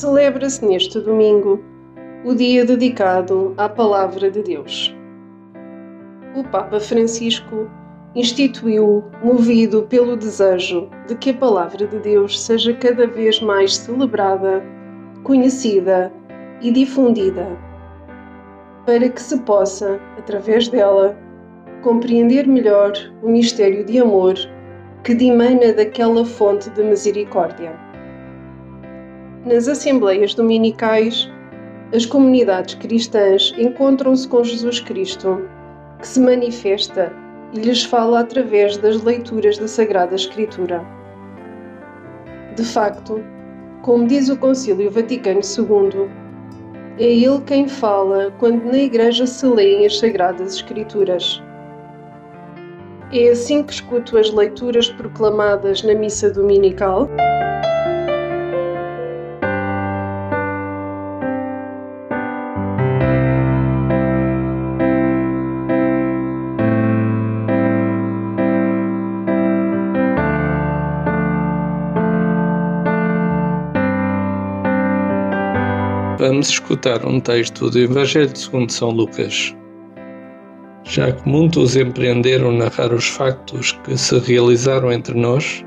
[0.00, 1.62] Celebra-se neste domingo
[2.24, 4.96] o dia dedicado à Palavra de Deus.
[6.34, 7.68] O Papa Francisco
[8.14, 14.64] instituiu, movido pelo desejo de que a Palavra de Deus seja cada vez mais celebrada,
[15.22, 16.10] conhecida
[16.62, 17.46] e difundida,
[18.86, 21.14] para que se possa, através dela,
[21.82, 24.34] compreender melhor o mistério de amor
[25.04, 27.89] que dimana daquela fonte de misericórdia.
[29.44, 31.30] Nas assembleias dominicais,
[31.94, 35.48] as comunidades cristãs encontram-se com Jesus Cristo,
[35.98, 37.10] que se manifesta
[37.54, 40.84] e lhes fala através das leituras da Sagrada Escritura.
[42.54, 43.24] De facto,
[43.80, 46.10] como diz o Concílio Vaticano II,
[46.98, 51.42] é ele quem fala quando na Igreja se leem as Sagradas Escrituras.
[53.10, 57.08] É assim que escuto as leituras proclamadas na missa dominical.
[76.20, 79.56] Vamos escutar um texto do Evangelho segundo São Lucas.
[80.84, 85.64] Já que muitos empreenderam narrar os factos que se realizaram entre nós,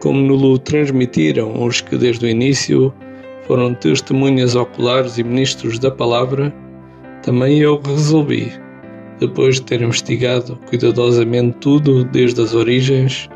[0.00, 2.94] como nos transmitiram os que desde o início
[3.46, 6.50] foram testemunhas oculares e ministros da palavra,
[7.22, 8.50] também eu resolvi,
[9.20, 13.28] depois de ter investigado cuidadosamente tudo desde as origens,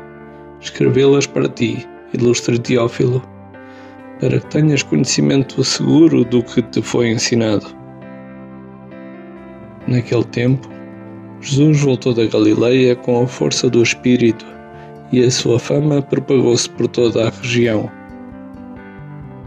[0.59, 3.21] escrevê-las para ti, ilustre Teófilo
[4.19, 7.65] para que tenhas conhecimento seguro do que te foi ensinado.
[9.87, 10.69] Naquele tempo,
[11.41, 14.45] Jesus voltou da Galileia com a força do Espírito
[15.11, 17.89] e a sua fama propagou-se por toda a região.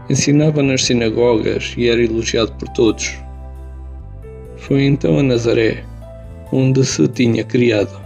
[0.09, 3.17] Ensinava nas sinagogas e era elogiado por todos.
[4.57, 5.83] Foi então a Nazaré,
[6.51, 8.01] onde se tinha criado.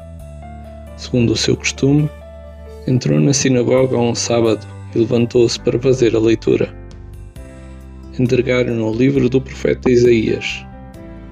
[0.98, 2.10] Segundo o seu costume,
[2.88, 6.74] entrou na sinagoga um sábado e levantou-se para fazer a leitura.
[8.20, 10.66] Entregaram-no o livro do profeta Isaías,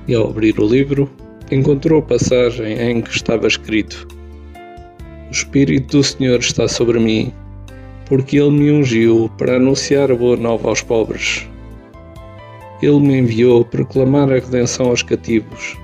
[0.07, 1.09] e ao abrir o livro,
[1.51, 4.07] encontrou a passagem em que estava escrito:
[5.29, 7.33] O Espírito do Senhor está sobre mim,
[8.05, 11.47] porque ele me ungiu para anunciar a boa nova aos pobres.
[12.81, 15.75] Ele me enviou a proclamar a redenção aos cativos,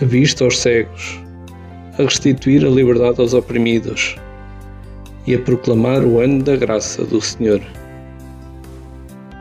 [0.00, 1.18] a vista aos cegos,
[1.98, 4.16] a restituir a liberdade aos oprimidos
[5.30, 7.60] e a proclamar o ano da graça do Senhor.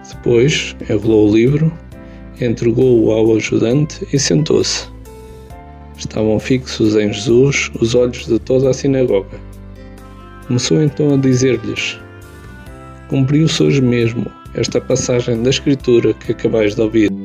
[0.08, 1.74] Depois enrolou o livro,
[2.40, 4.88] entregou-o ao ajudante e sentou-se.
[5.98, 9.40] Estavam fixos em Jesus os olhos de toda a sinagoga.
[10.46, 11.98] Começou então a dizer-lhes:
[13.10, 17.19] Cumpriu-se hoje mesmo esta passagem da Escritura que acabais de ouvir.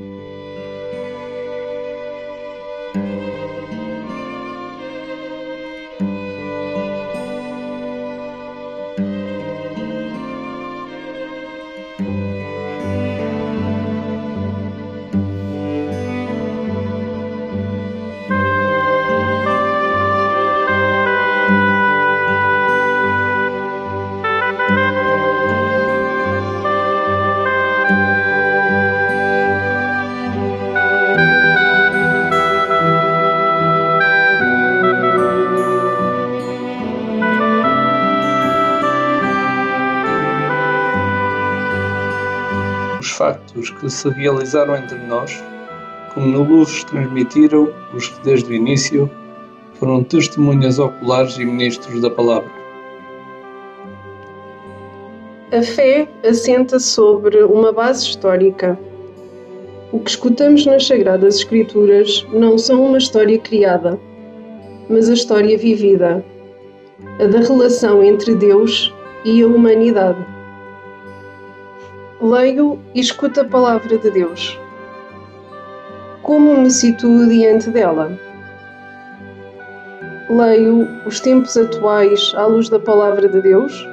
[43.10, 45.42] Factos que se realizaram entre nós,
[46.14, 49.10] como na luz transmitiram os que desde o início
[49.74, 52.50] foram testemunhas oculares e ministros da palavra.
[55.52, 58.78] A fé assenta sobre uma base histórica.
[59.92, 63.98] O que escutamos nas Sagradas Escrituras não são uma história criada,
[64.88, 66.24] mas a história vivida,
[67.20, 68.92] a da relação entre Deus
[69.24, 70.33] e a humanidade.
[72.24, 74.58] Leio e escuto a palavra de Deus.
[76.22, 78.18] Como me situo diante dela?
[80.30, 83.86] leio os tempos atuais à luz da palavra de Deus?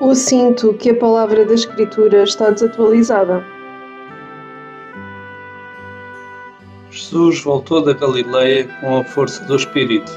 [0.00, 3.46] Ou sinto que a palavra da Escritura está desatualizada?
[6.90, 10.10] Jesus voltou da Galileia com a força do Espírito.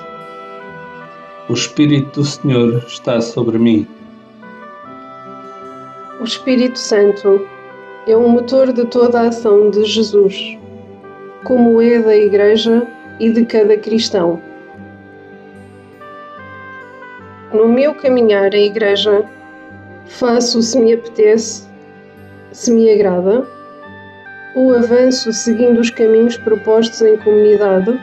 [1.49, 3.87] O Espírito do Senhor está sobre mim.
[6.21, 7.47] O Espírito Santo
[8.05, 10.55] é o motor de toda a ação de Jesus,
[11.43, 12.87] como é da Igreja
[13.19, 14.39] e de cada cristão.
[17.51, 19.25] No meu caminhar à Igreja,
[20.05, 21.67] faço se me apetece,
[22.51, 23.47] se me agrada,
[24.55, 27.99] ou avanço seguindo os caminhos propostos em comunidade.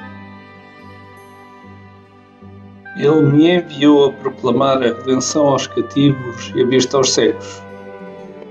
[2.97, 7.68] Ele me enviou a proclamar a redenção aos cativos e a vista aos cegos,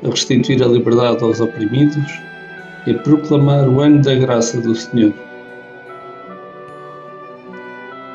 [0.03, 2.05] a restituir a liberdade aos oprimidos
[2.85, 5.13] e a proclamar o ano da graça do Senhor.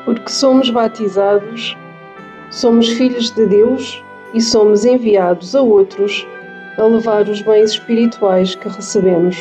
[0.05, 1.77] Porque somos batizados,
[2.51, 4.03] somos filhos de Deus
[4.33, 6.27] e somos enviados a outros
[6.77, 9.37] a levar os bens espirituais que recebemos.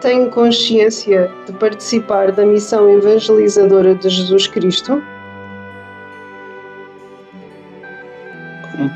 [0.00, 5.02] Tenho consciência de participar da missão evangelizadora de Jesus Cristo?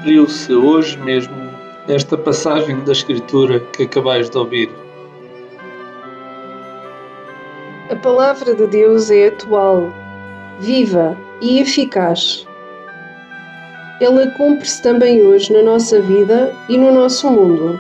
[0.09, 1.37] Cumpriu-se hoje mesmo
[1.87, 4.71] esta passagem da Escritura que acabais de ouvir.
[7.91, 9.93] A palavra de Deus é atual,
[10.61, 12.47] viva e eficaz.
[14.01, 17.79] Ela cumpre-se também hoje na nossa vida e no nosso mundo.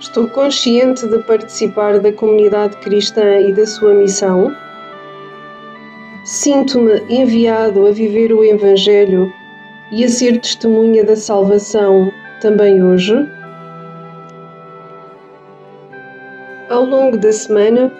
[0.00, 4.54] Estou consciente de participar da comunidade cristã e da sua missão.
[6.26, 9.32] Sinto-me enviado a viver o Evangelho
[9.92, 12.10] e a ser testemunha da salvação
[12.40, 13.14] também hoje.
[16.68, 17.92] Ao longo da semana,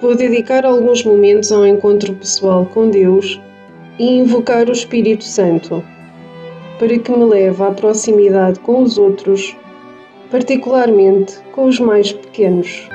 [0.00, 3.40] vou dedicar alguns momentos ao encontro pessoal com Deus
[3.98, 5.84] e invocar o Espírito Santo
[6.78, 9.56] para que me leve à proximidade com os outros
[10.34, 12.88] particularmente com os mais pequenos.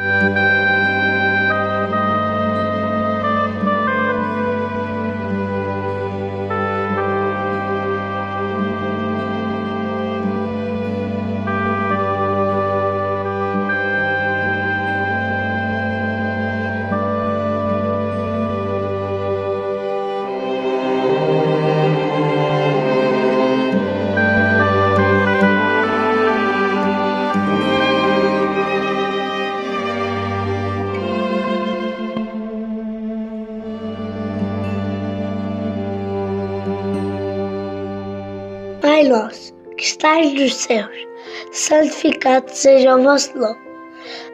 [39.00, 41.08] Pai nosso, que estais nos céus,
[41.54, 43.58] santificado seja o vosso nome.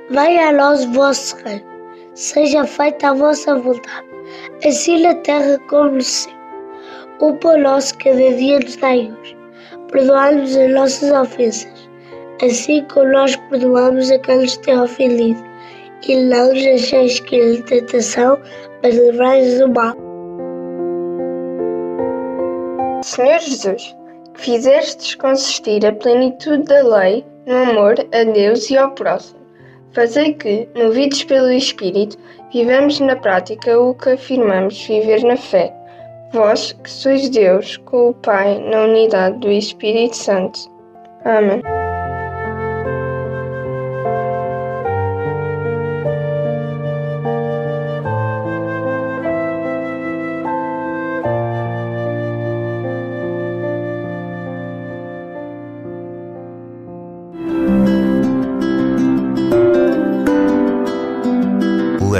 [0.09, 1.63] Venha a nós o vosso reino.
[2.15, 4.07] Seja feita a vossa vontade,
[4.65, 6.33] assim na terra como no céu.
[7.19, 9.37] O pão nosso cada dia nos dai hoje.
[9.91, 11.89] Perdoai-nos as nossas ofensas,
[12.43, 15.43] assim como nós perdoamos a quem nos tem ofendido.
[16.07, 18.39] E não nos deixeis cair em tentação,
[18.81, 19.95] mas livrai-nos do mal.
[23.03, 24.04] Senhor Jesus, que
[24.35, 29.39] fizestes consistir a plenitude da lei no amor a Deus e ao próximo.
[29.91, 32.17] Fazei que, movidos pelo Espírito,
[32.51, 35.73] vivamos na prática o que afirmamos viver na fé.
[36.33, 40.59] Vós, que sois Deus, com o Pai, na unidade do Espírito Santo.
[41.23, 41.61] Amém.